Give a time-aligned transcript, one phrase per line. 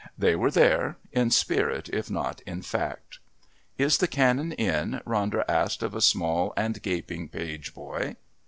[0.17, 3.19] They were there in spirit if not in fact.
[3.77, 8.15] "Is the Canon in?" Ronder asked of a small and gaping page boy.